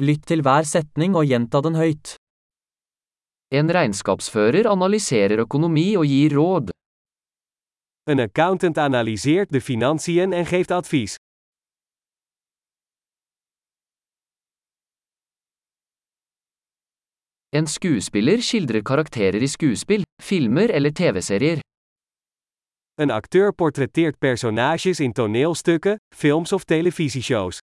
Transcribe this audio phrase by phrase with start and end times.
[0.00, 2.14] Lytt til hver setning og gjenta den høyt.
[3.52, 6.70] En regnskapsfører analyserer økonomi og gir råd.
[8.08, 11.18] Een accountant analyseert de financiën en geeft advies.
[17.52, 21.60] En skuespiller skildrer karakterer i skuespill, filmer eller TV-serier.
[22.96, 27.60] Een acteur portretteert personages in toneelstukken, films of televisieshows.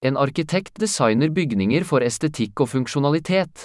[0.00, 3.62] En arkitekt designer bygninger for estetikk og funksjonalitet.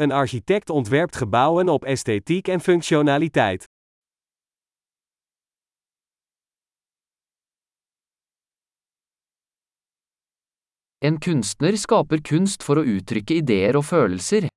[0.00, 3.64] Een architect ontwerpt gebouwen op esthetiek en functionaliteit.
[10.98, 14.48] En kunstner skaper kunst å uttrykke ideer og følelser.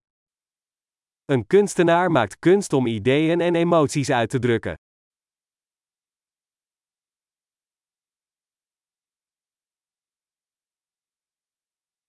[1.27, 4.79] Een kunstenaar maakt kunst om ideeën en emoties uit te drukken.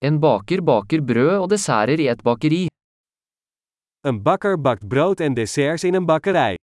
[0.02, 2.66] En baker baker brød og desserter i et bakeri.
[4.08, 6.56] Een bakker bakt brood en desserts in een bakkerij.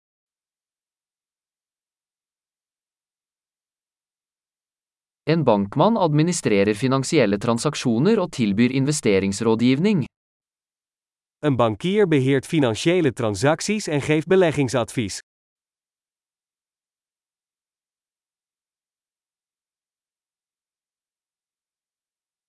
[5.24, 10.06] En bankmann administrerer finansielle transaksjoner og tilbyr investeringsrådgivning.
[11.40, 15.20] Een bankier beheert financiële transacties en geeft beleggingsadvies.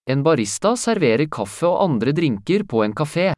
[0.06, 3.32] En barista serverer kaffe og andre drinker på en kafé.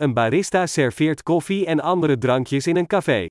[0.00, 3.26] Een barista serveert koffie en andere drankjes in een café.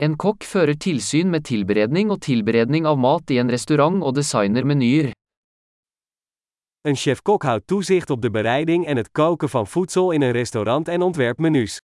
[0.00, 4.64] En kokk fører tilsyn med tilberedning og tilberedning av mat i en restaurant og designer
[4.64, 5.12] menyer.
[6.88, 10.88] Een chef-kok houdt toezicht op de bereiding en het koken van voedsel in een restaurant
[10.88, 11.81] en ontwerpt menus.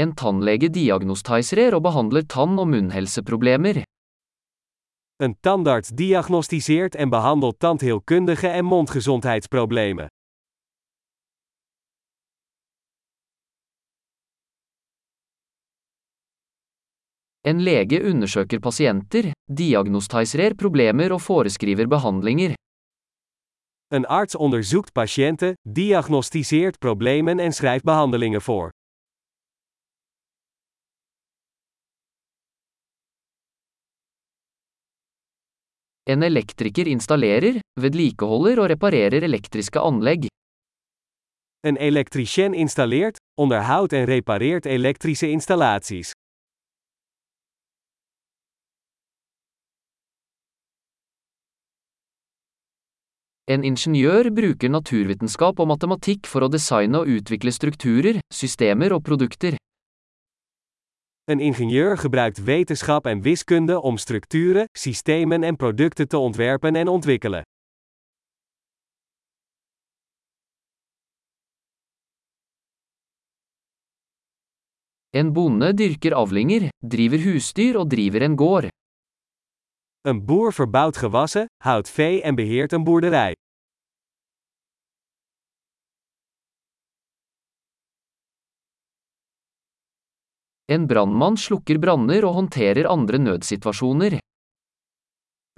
[0.00, 3.82] En tannlege diagnostiserer og behandler tann- og munnhelseproblemer.
[5.20, 10.08] Een tandarts diagnosticeert en behandelt tandheelkundige en mondgezondheidsproblemen.
[17.40, 22.54] En lege undersøker pasienter, diagnostiserer problemer og foreskriver behandlinger.
[23.88, 28.70] Een arts onderzoekt patiënten, diagnosticeert problemen en schrijft behandelingen voor.
[36.10, 40.24] En elektriker installerer, vedlikeholder og reparerer elektriske anlegg.
[41.62, 46.10] Een elektricien installeert, onderhoudt en repareert elektrische installaties.
[53.46, 59.54] En ingeniør bruker naturvitenskap og matematikk for å designe og utvikle strukturer, systemer og produkter.
[61.30, 67.42] Een ingenieur gebruikt wetenschap en wiskunde om structuren, systemen en producten te ontwerpen en ontwikkelen.
[75.10, 78.68] En bonde dyrker avlinger, driver husdyr og driver en gård.
[80.00, 83.32] Een boer verbouwt gewassen, houdt vee en beheert een boerderij.
[90.70, 94.20] En brandmann slukker branner og håndterer andre nødsituasjoner.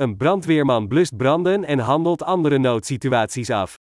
[0.01, 3.77] Een brandweerman blust branden en handelt andere noodsituaties af.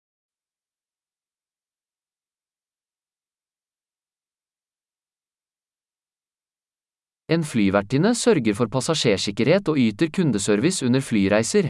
[7.26, 11.70] En flyvertinne sørger for passasjersikkerhet og yter kundeservice under flyreiser.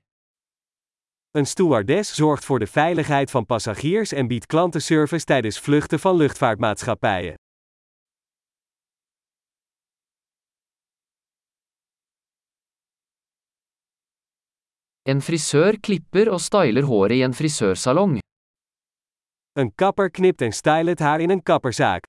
[1.35, 7.48] Een stewardess zorgt voor de veiligheid van passagiers en biedt klantenservice tijdens vluchten van luchtvaartmaatschappijen.
[15.09, 18.19] En frisør klipper og styler håret i en frisørsalong.
[19.57, 22.03] Een kapper knipt en stylet haar in een kapperzaak.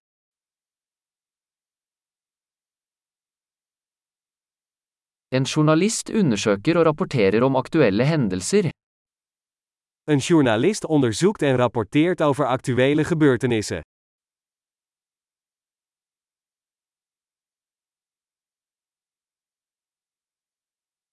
[5.33, 8.69] En journalist undersøker og rapporterer om aktuelle hendelser.
[10.11, 13.90] Een journalist onderzoekt en rapporteert over actuele gebeurtenissen.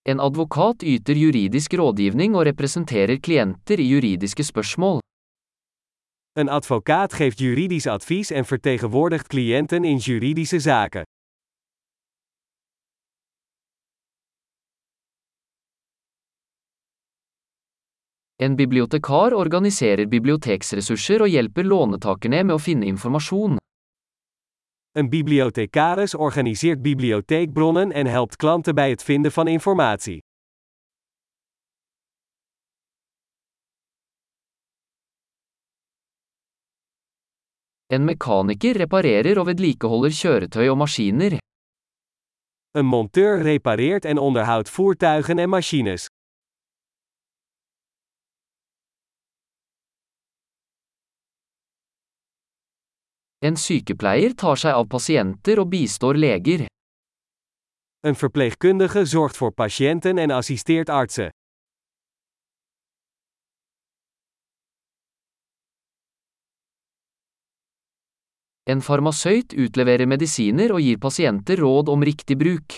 [0.07, 5.01] En advokat yter juridisk rådgivning og representerer klienter i juridiske spørsmål.
[6.39, 11.03] En advocaat geeft juridisk advies en vertegenwoordigt klienten in juridische zaken.
[18.39, 23.57] En bibliotekar organiserer biblioteksressurser og hjelper lånetakerne med å finne informasjon.
[24.97, 30.23] Een bibliothecaris organiseert bibliotheekbronnen en helpt klanten bij het vinden van informatie.
[37.85, 41.37] En mekaniker reparerer og vedlikeholder kjøretøy og maskiner.
[42.71, 46.07] Een monteur repareert en onderhoudt voertuigen en machines.
[53.45, 56.65] En sykepleier tar seg av pasiënter og bistår leger.
[58.01, 61.29] Een verpleegkundige zorgt voor patiënten en assisteert artsen.
[68.65, 72.75] En farmasøyt utleverer medisiner og gir pasiënter råd om riktig bruk.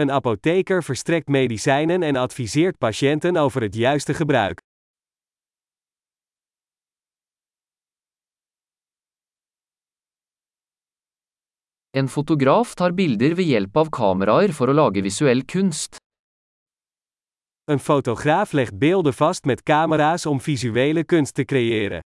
[0.00, 4.64] Een apotheker verstrekt medicijnen en adviseert patiënten over het juiste gebruik.
[11.90, 15.98] En fotograf tar bilder ved hjelp av kameraer for å lage visuell kunst.
[17.66, 22.06] Een fotograaf legt beelden vast met camera's om visuele kunst te creëren.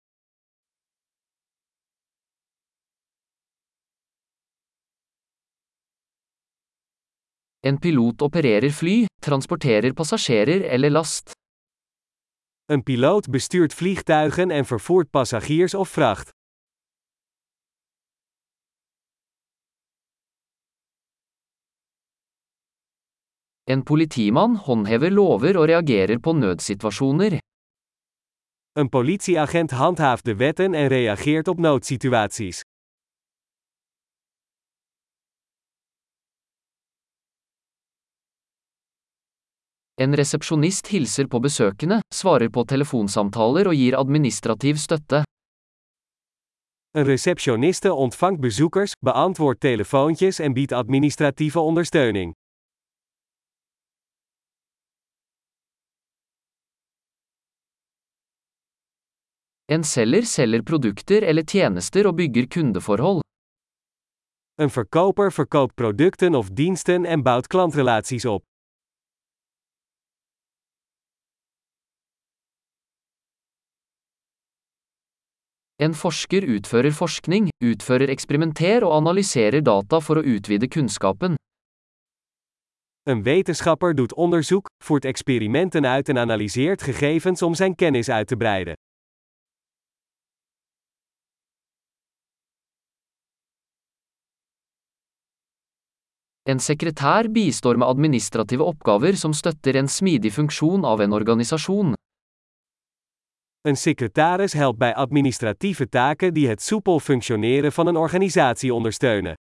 [7.67, 11.35] En pilot opererer fly, transporterer passasjerer eller last.
[12.71, 16.31] Een piloot bestuurt vliegtuigen en vervoert passagiers of vracht.
[23.73, 27.39] En politimann håndhever lover og reagerer på nødsituasjoner.
[28.79, 32.61] Een politieagent handhaaft de wetten en reageert op noodsituaties.
[40.03, 45.25] En resepsjonist hilser på besøkende, svarer på telefonsamtaler og gir administrativ støtte.
[46.97, 52.33] Een receptioniste ontvangt bezoekers, beantwoordt telefoontjes en biedt administratieve ondersteuning.
[59.73, 63.21] En selger selger produkter eller tjenester og bygger kundeforhold.
[64.61, 68.43] Een verkoper verkoopt producten of diensten en bouwt klantrelaties op.
[75.77, 81.41] En forsker utfører forskning, utfører eksperimenter og analyserer data for å utvide kunnskapen.
[83.09, 88.37] Een wetenschapper doet onderzoek, voert experimenten uit en analyseert gegevens om zijn kennis uit te
[88.37, 88.77] breiden.
[96.43, 101.93] En sekretær bistår med administrative oppgaver som støtter en smidig funksjon av en organisasjon.
[103.63, 109.35] Een secretaris helpt bij administratieve taken die het soepel functioneren van een organisatie ondersteunen.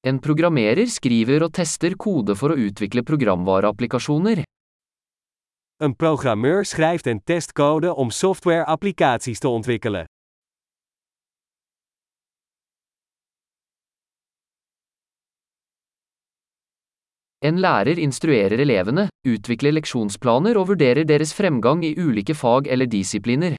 [0.00, 4.44] En programmerer skriver og tester kode for å utvikle programvareapplikasjoner.
[5.82, 10.04] Een programmeur schrijft en test code om software-applicaties te ontwikkelen.
[17.38, 23.54] En lærer instruerer elevene, utvikler leksjonsplaner og vurderer deres fremgang i ulike fag eller disipliner.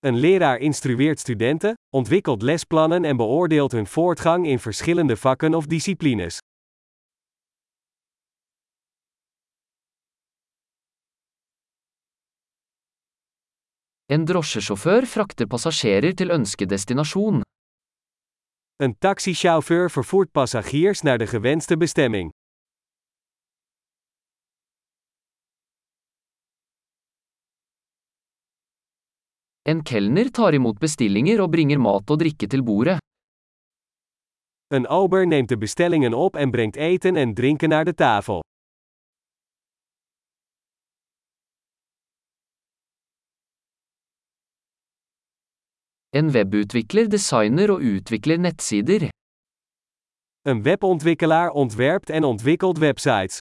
[0.00, 6.38] Een leraar instrueert studenten, ontwikkelt lesplannen en beoordeelt hun voortgang in verschillende vakken of disciplines.
[14.06, 17.40] En drosjesjåfør frakter passasjerer til ønskedestinasjon.
[18.78, 22.30] Een taxichauffeur vervoert passagiers naar de gewenste bestemming.
[29.62, 33.00] En kelner tar imot bestillinger og bringer mat og drikke til bordet.
[34.70, 38.40] Een ober neemt de bestellingen op en brengt eten en drinken naar de tafel.
[46.16, 49.02] En webutvikler designer og utvikler nettsider.
[50.48, 53.38] Een webontwikkelaar ontwerpt en ontwikkelt websites.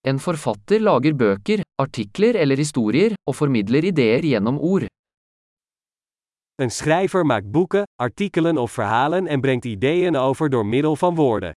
[0.00, 4.90] En forfatter lager bøker, artikler eller historier, og formidler ideer gjennom ord.
[6.60, 11.52] Een schrijver maakt boeken, artikelen of verhalen en brengt ideeën over door middel van woorden.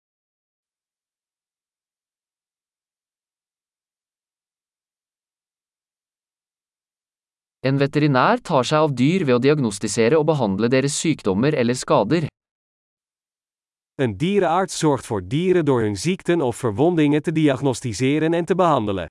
[7.65, 12.27] En veterinær tar seg av dyr ved å diagnostisere og behandle deres sykdommer eller skader.
[13.97, 19.09] Een dierenarts zorgt voor dieren door hun ziekten of verwondingen te diagnosticeren en te behandelen.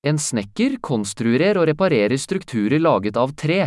[0.00, 3.66] En snekker konstruerer og reparerer strukturer laget av tre.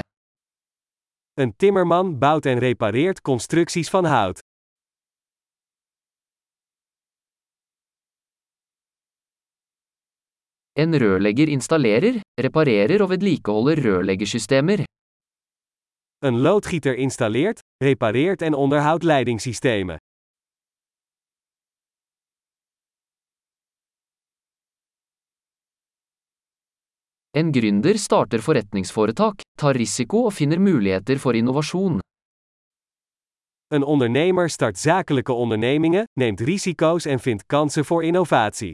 [1.40, 4.42] Een timmerman bouwt en repareert constructies van hout.
[10.76, 14.86] En rørlegger installerer, reparerer og vedlikeholder rørleggersystemer.
[16.26, 19.98] Een loodgieter installeert, repareert en onderhoudt leidingssystemen.
[27.38, 32.00] En gründer starter forretningsforetak, tar risiko og finner muligheter for innovasjon.
[33.74, 38.74] Een ondernemer start zakelijke ondernemingen, neemt risico's en vindt kansen voor innovatie.